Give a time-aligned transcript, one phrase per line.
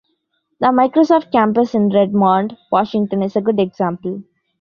[0.59, 4.23] The Microsoft Campus in Redmond, Washington is a good example.